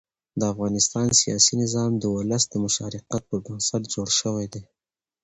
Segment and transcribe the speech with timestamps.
[0.39, 4.63] د افغانستان سیاسي نظام د ولس د مشارکت پر بنسټ جوړ شوی دی